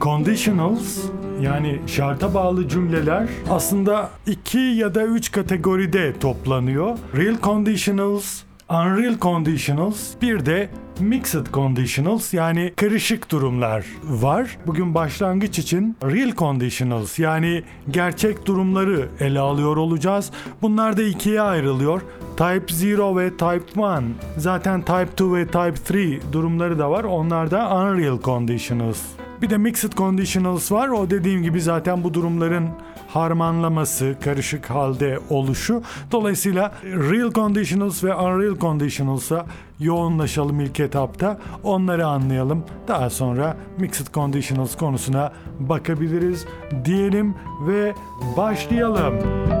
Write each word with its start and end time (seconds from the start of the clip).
Conditionals 0.00 0.98
yani 1.40 1.80
şarta 1.86 2.34
bağlı 2.34 2.68
cümleler 2.68 3.28
aslında 3.50 4.10
iki 4.26 4.58
ya 4.58 4.94
da 4.94 5.04
üç 5.04 5.32
kategoride 5.32 6.18
toplanıyor. 6.18 6.98
Real 7.16 7.36
conditionals, 7.42 8.42
unreal 8.70 9.18
conditionals, 9.18 10.14
bir 10.22 10.46
de 10.46 10.68
mixed 11.00 11.46
conditionals 11.52 12.34
yani 12.34 12.72
karışık 12.76 13.30
durumlar 13.30 13.86
var. 14.04 14.58
Bugün 14.66 14.94
başlangıç 14.94 15.58
için 15.58 15.96
real 16.02 16.32
conditionals 16.32 17.18
yani 17.18 17.62
gerçek 17.90 18.46
durumları 18.46 19.08
ele 19.20 19.40
alıyor 19.40 19.76
olacağız. 19.76 20.30
Bunlar 20.62 20.96
da 20.96 21.02
ikiye 21.02 21.40
ayrılıyor. 21.40 22.00
Type 22.36 22.74
0 22.74 23.16
ve 23.16 23.30
Type 23.30 23.82
1. 23.82 24.40
Zaten 24.40 24.82
Type 24.82 25.08
2 25.12 25.34
ve 25.34 25.46
Type 25.46 25.98
3 25.98 26.22
durumları 26.32 26.78
da 26.78 26.90
var. 26.90 27.04
Onlar 27.04 27.50
da 27.50 27.76
unreal 27.76 28.20
conditionals. 28.22 29.02
Bir 29.42 29.50
de 29.50 29.58
mixed 29.58 29.92
conditionals 29.92 30.72
var. 30.72 30.88
O 30.88 31.10
dediğim 31.10 31.42
gibi 31.42 31.60
zaten 31.60 32.04
bu 32.04 32.14
durumların 32.14 32.68
harmanlaması, 33.08 34.16
karışık 34.24 34.70
halde 34.70 35.18
oluşu. 35.30 35.82
Dolayısıyla 36.12 36.72
real 36.84 37.32
conditionals 37.32 38.04
ve 38.04 38.14
unreal 38.14 38.56
conditionals'a 38.56 39.46
yoğunlaşalım 39.80 40.60
ilk 40.60 40.80
etapta. 40.80 41.38
Onları 41.62 42.06
anlayalım. 42.06 42.64
Daha 42.88 43.10
sonra 43.10 43.56
mixed 43.78 44.06
conditionals 44.14 44.76
konusuna 44.76 45.32
bakabiliriz 45.60 46.46
diyelim 46.84 47.34
ve 47.66 47.94
başlayalım. 48.36 49.55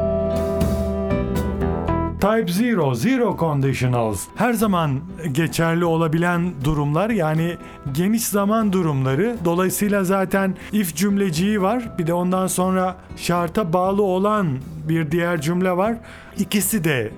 Type 2.26 2.52
0, 2.52 2.94
Zero 2.94 3.36
Conditionals 3.40 4.26
her 4.36 4.52
zaman 4.52 5.00
geçerli 5.32 5.84
olabilen 5.84 6.52
durumlar 6.64 7.10
yani 7.10 7.56
geniş 7.92 8.24
zaman 8.24 8.72
durumları. 8.72 9.36
Dolayısıyla 9.44 10.04
zaten 10.04 10.56
if 10.72 10.96
cümleciği 10.96 11.62
var. 11.62 11.98
Bir 11.98 12.06
de 12.06 12.14
ondan 12.14 12.46
sonra 12.46 12.96
şarta 13.16 13.72
bağlı 13.72 14.02
olan 14.02 14.58
bir 14.88 15.10
diğer 15.10 15.40
cümle 15.40 15.76
var. 15.76 15.94
İkisi 16.38 16.84
de 16.84 17.10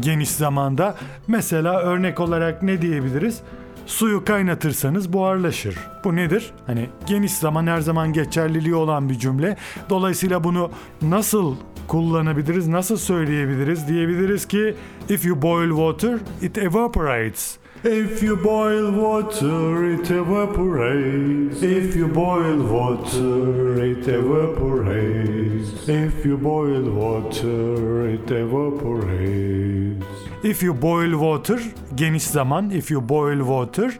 geniş 0.00 0.30
zamanda. 0.30 0.94
Mesela 1.28 1.80
örnek 1.80 2.20
olarak 2.20 2.62
ne 2.62 2.82
diyebiliriz? 2.82 3.40
Suyu 3.86 4.24
kaynatırsanız 4.24 5.12
buharlaşır. 5.12 5.78
Bu 6.04 6.16
nedir? 6.16 6.50
Hani 6.66 6.86
geniş 7.06 7.32
zaman 7.32 7.66
her 7.66 7.80
zaman 7.80 8.12
geçerliliği 8.12 8.74
olan 8.74 9.08
bir 9.08 9.18
cümle. 9.18 9.56
Dolayısıyla 9.90 10.44
bunu 10.44 10.70
nasıl 11.02 11.56
kullanabiliriz, 11.88 12.68
nasıl 12.68 12.96
söyleyebiliriz 12.96 13.88
diyebiliriz 13.88 14.48
ki 14.48 14.74
if 15.08 15.24
you 15.24 15.42
boil 15.42 15.68
water 15.68 16.18
it 16.42 16.58
evaporates. 16.58 17.58
If 17.84 18.22
you 18.22 18.44
boil 18.44 18.92
water 18.92 19.84
it 19.84 20.10
evaporates. 20.10 21.62
If 21.62 21.96
you 21.96 22.14
boil 22.14 22.58
water 22.58 23.84
it 23.84 24.08
evaporates. 24.08 25.88
If 25.88 26.26
you 26.26 26.44
boil 26.44 26.84
water 26.84 28.08
it 28.08 28.30
evaporates. 28.30 30.04
If 30.42 30.62
you 30.62 30.82
boil 30.82 31.10
water 31.10 31.60
geniş 31.94 32.22
zaman 32.22 32.70
if 32.70 32.90
you 32.90 33.08
boil 33.08 33.38
water 33.38 33.98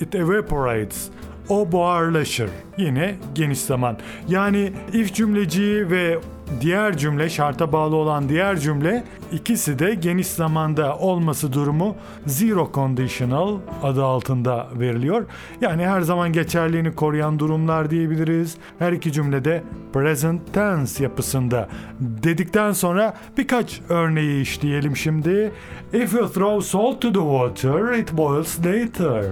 it 0.00 0.14
evaporates. 0.14 1.10
O 1.52 1.72
buharlaşır. 1.72 2.50
Yine 2.78 3.14
geniş 3.34 3.60
zaman. 3.60 3.96
Yani 4.28 4.72
if 4.92 5.14
cümleciği 5.14 5.90
ve 5.90 6.18
diğer 6.60 6.96
cümle 6.96 7.30
şarta 7.30 7.72
bağlı 7.72 7.96
olan 7.96 8.28
diğer 8.28 8.58
cümle 8.58 9.04
ikisi 9.32 9.78
de 9.78 9.94
geniş 9.94 10.26
zamanda 10.26 10.96
olması 10.98 11.52
durumu 11.52 11.96
zero 12.26 12.70
conditional 12.74 13.58
adı 13.82 14.04
altında 14.04 14.68
veriliyor. 14.74 15.26
Yani 15.60 15.86
her 15.86 16.00
zaman 16.00 16.32
geçerliğini 16.32 16.94
koruyan 16.94 17.38
durumlar 17.38 17.90
diyebiliriz. 17.90 18.56
Her 18.78 18.92
iki 18.92 19.12
cümlede 19.12 19.62
present 19.92 20.54
tense 20.54 21.04
yapısında 21.04 21.68
dedikten 22.00 22.72
sonra 22.72 23.14
birkaç 23.38 23.80
örneği 23.88 24.42
işleyelim 24.42 24.96
şimdi. 24.96 25.52
If 25.92 26.14
you 26.14 26.32
throw 26.32 26.68
salt 26.68 27.00
to 27.00 27.12
the 27.12 27.18
water 27.18 27.98
it 27.98 28.12
boils 28.12 28.58
later. 28.58 29.24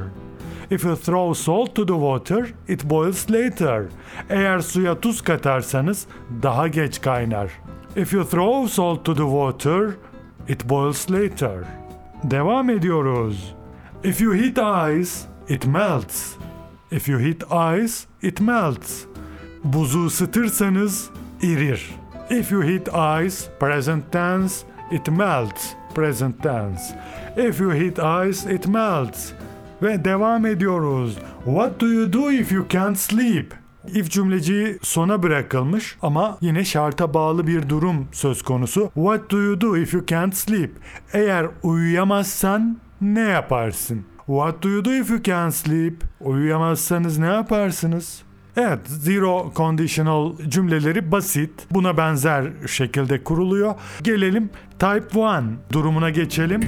If 0.70 0.84
you 0.84 0.96
throw 0.96 1.34
salt 1.34 1.74
to 1.74 1.84
the 1.84 1.94
water, 1.94 2.54
it 2.68 2.84
boils 2.84 3.30
later. 3.30 3.88
Eğer 4.28 4.60
suya 4.60 5.00
tuz 5.00 5.22
katarsanız 5.22 6.06
daha 6.42 6.68
geç 6.68 7.00
kaynar. 7.00 7.50
If 7.96 8.12
you 8.12 8.24
throw 8.24 8.68
salt 8.68 9.04
to 9.04 9.14
the 9.14 9.22
water, 9.22 9.96
it 10.48 10.68
boils 10.68 11.10
later. 11.10 11.64
Devam 12.24 12.70
ediyoruz. 12.70 13.54
If 14.04 14.20
you 14.20 14.34
hit 14.34 14.58
ice, 14.58 15.10
it 15.48 15.66
melts. 15.66 16.36
If 16.90 17.08
you 17.08 17.18
hit 17.18 17.44
ice, 17.52 17.94
it 18.22 18.40
melts. 18.40 19.04
Buzu 19.64 20.06
ısıtırsanız 20.06 21.10
erir. 21.42 21.90
If 22.30 22.52
you 22.52 22.62
hit 22.62 22.88
ice, 23.24 23.36
present 23.60 24.12
tense, 24.12 24.66
it 24.90 25.08
melts. 25.08 25.74
Present 25.94 26.42
tense. 26.42 26.94
If 27.36 27.60
you 27.60 27.72
hit 27.72 27.98
ice, 27.98 28.54
it 28.54 28.66
melts. 28.66 29.32
Ve 29.82 30.04
devam 30.04 30.46
ediyoruz. 30.46 31.18
What 31.44 31.80
do 31.80 31.86
you 31.86 32.12
do 32.12 32.30
if 32.30 32.52
you 32.52 32.68
can't 32.68 32.98
sleep? 32.98 33.54
If 33.94 34.10
cümleci 34.10 34.78
sona 34.82 35.22
bırakılmış 35.22 35.96
ama 36.02 36.38
yine 36.40 36.64
şarta 36.64 37.14
bağlı 37.14 37.46
bir 37.46 37.68
durum 37.68 38.08
söz 38.12 38.42
konusu. 38.42 38.90
What 38.94 39.30
do 39.30 39.38
you 39.38 39.60
do 39.60 39.76
if 39.76 39.94
you 39.94 40.06
can't 40.06 40.34
sleep? 40.34 40.70
Eğer 41.12 41.46
uyuyamazsan 41.62 42.76
ne 43.00 43.20
yaparsın? 43.20 44.04
What 44.26 44.62
do 44.62 44.68
you 44.68 44.84
do 44.84 44.92
if 44.92 45.10
you 45.10 45.22
can't 45.22 45.54
sleep? 45.54 46.04
Uyuyamazsanız 46.20 47.18
ne 47.18 47.26
yaparsınız? 47.26 48.22
Evet, 48.56 48.80
zero 48.86 49.52
conditional 49.56 50.38
cümleleri 50.48 51.12
basit. 51.12 51.50
Buna 51.70 51.96
benzer 51.96 52.52
şekilde 52.66 53.24
kuruluyor. 53.24 53.74
Gelelim 54.02 54.50
type 54.78 55.10
1 55.14 55.72
durumuna 55.72 56.10
geçelim. 56.10 56.60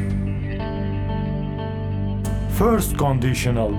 First 2.62 2.99
conditional. 2.99 3.73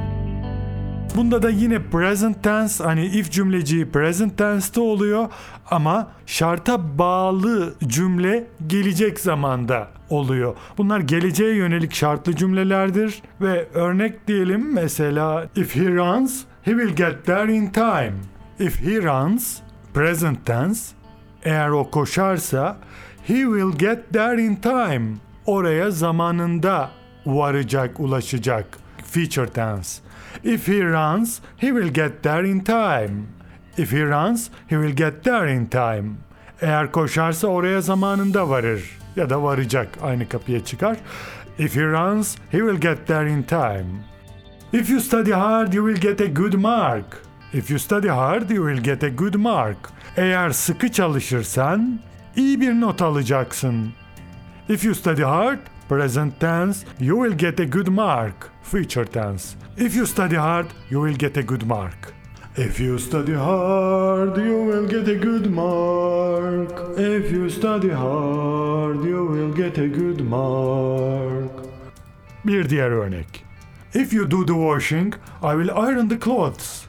Bunda 1.15 1.41
da 1.41 1.49
yine 1.49 1.79
present 1.83 2.43
tense 2.43 2.83
hani 2.83 3.05
if 3.05 3.31
cümleciği 3.31 3.91
present 3.91 4.37
tense'te 4.37 4.81
oluyor 4.81 5.27
ama 5.71 6.11
şarta 6.25 6.97
bağlı 6.97 7.73
cümle 7.87 8.47
gelecek 8.67 9.19
zamanda 9.19 9.87
oluyor. 10.09 10.55
Bunlar 10.77 10.99
geleceğe 10.99 11.55
yönelik 11.55 11.93
şartlı 11.93 12.35
cümlelerdir 12.35 13.21
ve 13.41 13.67
örnek 13.73 14.27
diyelim 14.27 14.73
mesela 14.73 15.47
if 15.55 15.75
he 15.75 15.87
runs 15.87 16.43
he 16.61 16.71
will 16.71 16.95
get 16.95 17.25
there 17.25 17.53
in 17.55 17.67
time. 17.67 18.13
If 18.59 18.81
he 18.81 19.01
runs 19.01 19.59
present 19.93 20.45
tense 20.45 20.95
eğer 21.43 21.69
o 21.69 21.89
koşarsa 21.91 22.77
he 23.27 23.35
will 23.35 23.77
get 23.77 24.13
there 24.13 24.43
in 24.43 24.55
time. 24.55 25.15
Oraya 25.45 25.91
zamanında 25.91 26.89
varacak, 27.25 27.99
ulaşacak. 27.99 28.65
Future 29.05 29.47
tense. 29.47 30.01
If 30.43 30.67
he 30.67 30.81
runs, 30.81 31.39
he 31.57 31.67
will 31.67 31.93
get 31.93 32.23
there 32.23 32.49
in 32.49 32.59
time. 32.59 33.27
If 33.77 33.91
he 33.91 34.05
runs, 34.05 34.49
he 34.67 34.75
will 34.75 34.95
get 34.95 35.23
there 35.23 35.55
in 35.55 35.65
time. 35.65 36.11
Eğer 36.61 36.91
koşarsa 36.91 37.47
oraya 37.47 37.81
zamanında 37.81 38.49
varır 38.49 38.97
ya 39.15 39.29
da 39.29 39.43
varacak 39.43 39.87
aynı 40.01 40.29
kapıya 40.29 40.65
çıkar. 40.65 40.97
If 41.59 41.75
he 41.75 41.85
runs, 41.85 42.35
he 42.51 42.57
will 42.57 42.79
get 42.81 43.07
there 43.07 43.29
in 43.29 43.43
time. 43.43 43.85
If 44.73 44.89
you 44.89 44.99
study 44.99 45.31
hard, 45.31 45.73
you 45.73 45.93
will 45.93 46.09
get 46.09 46.21
a 46.21 46.25
good 46.25 46.53
mark. 46.53 47.23
If 47.53 47.69
you 47.69 47.79
study 47.79 48.07
hard, 48.07 48.49
you 48.49 48.67
will 48.67 48.83
get 48.83 49.03
a 49.03 49.09
good 49.09 49.35
mark. 49.35 49.77
Eğer 50.17 50.49
sıkı 50.49 50.91
çalışırsan 50.91 51.99
iyi 52.35 52.61
bir 52.61 52.73
not 52.81 53.01
alacaksın. 53.01 53.93
If 54.69 54.85
you 54.85 54.95
study 54.95 55.23
hard, 55.23 55.59
present 55.87 56.39
tense, 56.39 56.85
you 56.99 57.17
will 57.17 57.33
get 57.33 57.59
a 57.59 57.65
good 57.65 57.89
mark, 57.89 58.51
future 58.61 59.05
tense. 59.05 59.55
If 59.77 59.95
you 59.95 60.05
study 60.05 60.35
hard, 60.35 60.67
you 60.89 61.01
will 61.01 61.15
get 61.15 61.37
a 61.37 61.43
good 61.43 61.65
mark. 61.65 62.13
If 62.55 62.79
you 62.79 62.99
study 62.99 63.33
hard, 63.33 64.37
you 64.37 64.63
will 64.63 64.87
get 64.87 65.07
a 65.07 65.15
good 65.15 65.49
mark. 65.49 66.97
If 66.97 67.31
you 67.31 67.49
study 67.49 67.89
hard, 67.89 69.03
you 69.03 69.25
will 69.25 69.53
get 69.53 69.77
a 69.77 69.87
good 69.87 70.19
mark. 70.19 71.51
Bir 72.45 72.69
diğer 72.69 72.91
örnek. 72.91 73.45
If 73.93 74.13
you 74.13 74.31
do 74.31 74.45
the 74.45 74.53
washing, 74.53 75.13
I 75.41 75.55
will 75.55 75.71
iron 75.71 76.09
the 76.09 76.19
clothes. 76.19 76.85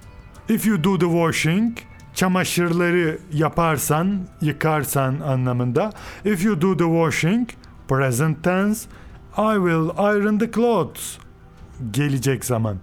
If 0.48 0.66
you 0.66 0.84
do 0.84 0.98
the 0.98 1.06
washing, 1.06 1.78
çamaşırları 2.14 3.18
yaparsan, 3.32 4.18
yıkarsan 4.40 5.20
anlamında. 5.20 5.92
If 6.24 6.44
you 6.44 6.60
do 6.60 6.76
the 6.76 6.84
washing, 6.84 7.48
present 7.88 8.44
tense, 8.44 8.88
I 9.36 9.56
will 9.56 9.92
iron 9.98 10.38
the 10.38 10.50
clothes. 10.50 11.18
Gelecek 11.90 12.44
zaman. 12.44 12.78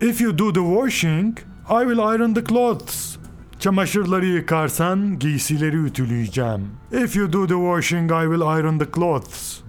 If 0.00 0.20
you 0.20 0.38
do 0.38 0.52
the 0.52 0.60
washing, 0.60 1.38
I 1.68 1.84
will 1.84 2.00
iron 2.00 2.34
the 2.34 2.44
clothes. 2.44 3.16
Çamaşırları 3.58 4.26
yıkarsan 4.26 5.18
giysileri 5.18 5.76
ütüleyeceğim. 5.76 6.70
If 6.92 7.16
you 7.16 7.32
do 7.32 7.46
the 7.46 7.54
washing, 7.54 8.12
I 8.12 8.24
will 8.24 8.58
iron 8.58 8.78
the 8.78 8.90
clothes. 8.90 9.60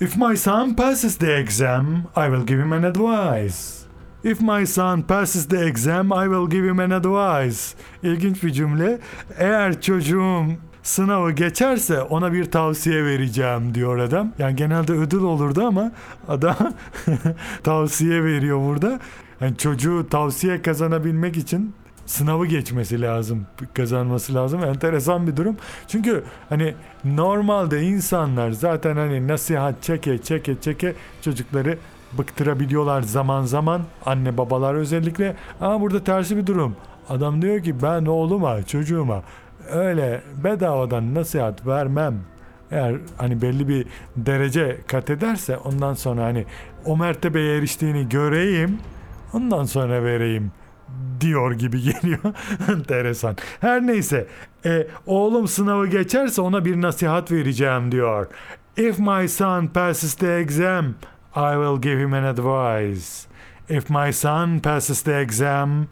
If 0.00 0.16
my 0.16 0.36
son 0.36 0.74
passes 0.74 1.16
the 1.16 1.38
exam, 1.38 2.04
I 2.16 2.28
will 2.30 2.46
give 2.46 2.62
him 2.62 2.72
an 2.72 2.82
advice. 2.82 3.78
If 4.24 4.40
my 4.40 4.66
son 4.66 5.02
passes 5.02 5.48
the 5.48 5.66
exam, 5.66 6.12
I 6.12 6.24
will 6.24 6.48
give 6.50 6.64
him 6.64 6.78
an 6.78 6.90
advice. 6.90 7.76
İlginç 8.02 8.42
bir 8.42 8.50
cümle. 8.50 8.98
Eğer 9.38 9.80
çocuğum 9.80 10.44
sınavı 10.88 11.32
geçerse 11.32 12.02
ona 12.02 12.32
bir 12.32 12.50
tavsiye 12.50 13.04
vereceğim 13.04 13.74
diyor 13.74 13.98
adam. 13.98 14.32
Yani 14.38 14.56
genelde 14.56 14.92
ödül 14.92 15.20
olurdu 15.20 15.64
ama 15.66 15.92
adam 16.28 16.56
tavsiye 17.64 18.24
veriyor 18.24 18.58
burada. 18.68 19.00
Yani 19.40 19.56
çocuğu 19.56 20.06
tavsiye 20.10 20.62
kazanabilmek 20.62 21.36
için 21.36 21.74
sınavı 22.06 22.46
geçmesi 22.46 23.00
lazım, 23.00 23.46
kazanması 23.74 24.34
lazım. 24.34 24.64
Enteresan 24.64 25.26
bir 25.26 25.36
durum. 25.36 25.56
Çünkü 25.88 26.24
hani 26.48 26.74
normalde 27.04 27.82
insanlar 27.82 28.50
zaten 28.50 28.96
hani 28.96 29.28
nasihat 29.28 29.82
çeke 29.82 30.18
çeke 30.18 30.60
çeke 30.60 30.94
çocukları 31.22 31.78
bıktırabiliyorlar 32.18 33.02
zaman 33.02 33.44
zaman. 33.44 33.82
Anne 34.06 34.36
babalar 34.36 34.74
özellikle. 34.74 35.36
Ama 35.60 35.80
burada 35.80 36.04
tersi 36.04 36.36
bir 36.36 36.46
durum. 36.46 36.76
Adam 37.08 37.42
diyor 37.42 37.62
ki 37.62 37.82
ben 37.82 38.06
oğluma, 38.06 38.62
çocuğuma 38.62 39.22
öyle 39.68 40.22
bedavadan 40.44 41.14
nasihat 41.14 41.66
vermem. 41.66 42.20
Eğer 42.70 42.96
hani 43.16 43.42
belli 43.42 43.68
bir 43.68 43.86
derece 44.16 44.78
kat 44.86 45.10
ederse 45.10 45.56
ondan 45.56 45.94
sonra 45.94 46.24
hani 46.24 46.44
o 46.84 46.96
mertebeye 46.96 47.58
eriştiğini 47.58 48.08
göreyim 48.08 48.78
ondan 49.32 49.64
sonra 49.64 50.04
vereyim 50.04 50.52
diyor 51.20 51.52
gibi 51.52 51.82
geliyor. 51.92 52.18
Enteresan. 52.68 53.36
Her 53.60 53.86
neyse. 53.86 54.26
E, 54.64 54.86
oğlum 55.06 55.48
sınavı 55.48 55.86
geçerse 55.86 56.40
ona 56.42 56.64
bir 56.64 56.82
nasihat 56.82 57.32
vereceğim 57.32 57.92
diyor. 57.92 58.26
If 58.76 58.98
my 58.98 59.28
son 59.28 59.66
passes 59.66 60.14
the 60.14 60.36
exam, 60.38 60.94
I 61.36 61.52
will 61.54 61.80
give 61.80 62.02
him 62.02 62.12
an 62.12 62.24
advice. 62.24 63.28
If 63.68 63.90
my 63.90 64.12
son 64.12 64.58
passes 64.58 65.02
the 65.02 65.20
exam, 65.20 65.86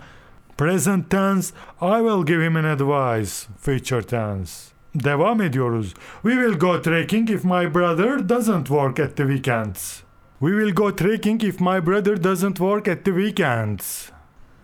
present 0.56 1.10
tense, 1.10 1.52
I 1.80 2.00
will 2.00 2.24
give 2.24 2.40
him 2.40 2.56
an 2.56 2.64
advice. 2.64 3.46
Future 3.58 4.02
tense. 4.02 4.72
Devam 4.94 5.42
ediyoruz. 5.42 5.94
We 6.22 6.36
will 6.36 6.58
go 6.58 6.82
trekking 6.82 7.28
if 7.28 7.44
my 7.44 7.74
brother 7.74 8.28
doesn't 8.28 8.70
work 8.70 9.00
at 9.00 9.16
the 9.16 9.24
weekends. 9.24 10.02
We 10.40 10.52
will 10.52 10.72
go 10.72 10.90
trekking 10.90 11.40
if 11.40 11.60
my 11.60 11.80
brother 11.80 12.16
doesn't 12.24 12.58
work 12.58 12.88
at 12.88 13.04
the 13.04 13.12
weekends. 13.12 14.10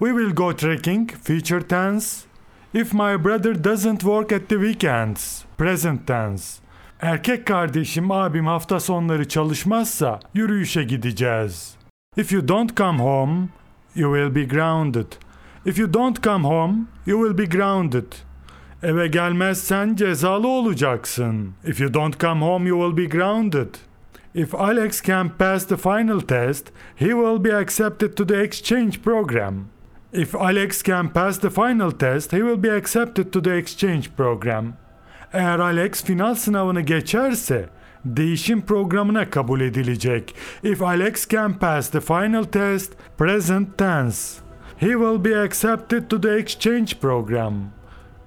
We 0.00 0.12
will 0.12 0.32
go 0.32 0.52
trekking, 0.52 1.06
future 1.06 1.60
tense. 1.60 2.26
If 2.72 2.92
my 2.92 3.16
brother 3.16 3.54
doesn't 3.54 4.02
work 4.02 4.32
at 4.32 4.48
the 4.48 4.56
weekends, 4.56 5.44
present 5.58 6.06
tense. 6.06 6.62
Erkek 7.00 7.46
kardeşim 7.46 8.10
abim 8.10 8.46
hafta 8.46 8.80
sonları 8.80 9.28
çalışmazsa 9.28 10.20
yürüyüşe 10.34 10.82
gideceğiz. 10.84 11.74
If 12.16 12.32
you 12.32 12.48
don't 12.48 12.76
come 12.76 12.98
home, 12.98 13.48
you 13.94 14.14
will 14.14 14.34
be 14.34 14.44
grounded. 14.44 15.06
If 15.64 15.78
you 15.78 15.86
don't 15.86 16.22
come 16.22 16.44
home, 16.44 16.88
you 17.06 17.18
will 17.18 17.38
be 17.38 17.46
grounded. 17.46 18.04
Eve 18.82 19.06
gelmezsen 19.06 19.96
cezalı 19.96 20.48
olacaksın. 20.48 21.54
If 21.64 21.80
you 21.80 21.94
don't 21.94 22.20
come 22.20 22.40
home, 22.40 22.68
you 22.68 22.80
will 22.80 23.04
be 23.04 23.18
grounded. 23.18 23.68
If 24.34 24.54
Alex 24.54 25.02
can 25.02 25.28
pass 25.28 25.66
the 25.66 25.76
final 25.76 26.20
test, 26.20 26.66
he 26.96 27.06
will 27.06 27.44
be 27.44 27.56
accepted 27.56 28.16
to 28.16 28.26
the 28.26 28.42
exchange 28.42 29.02
program. 29.02 29.64
If 30.12 30.34
Alex 30.34 30.82
can 30.82 31.08
pass 31.08 31.38
the 31.38 31.50
final 31.50 31.90
test, 31.90 32.32
he 32.32 32.42
will 32.42 32.62
be 32.62 32.76
accepted 32.76 33.32
to 33.32 33.42
the 33.42 33.56
exchange 33.56 34.10
program. 34.16 34.72
Eğer 35.32 35.58
Alex 35.58 36.04
final 36.04 36.34
sınavını 36.34 36.80
geçerse, 36.80 37.68
değişim 38.04 38.60
programına 38.62 39.30
kabul 39.30 39.60
edilecek. 39.60 40.34
If 40.62 40.82
Alex 40.82 41.28
can 41.28 41.58
pass 41.58 41.90
the 41.90 42.00
final 42.00 42.44
test, 42.44 42.92
present 43.18 43.78
tense, 43.78 44.42
he 44.82 44.96
will 44.96 45.24
be 45.24 45.44
accepted 45.44 46.10
to 46.10 46.22
the 46.22 46.36
exchange 46.36 47.00
program. 47.00 47.54